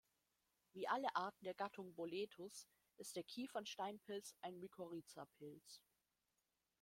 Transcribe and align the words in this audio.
Wie 0.73 0.87
alle 0.87 1.15
Arten 1.15 1.43
der 1.45 1.53
Gattung 1.53 1.93
Boletus 1.93 2.67
ist 2.97 3.15
der 3.15 3.23
Kiefern-Steinpilz 3.23 4.33
ein 4.41 4.57
Mykorrhiza-Pilz. 4.59 5.83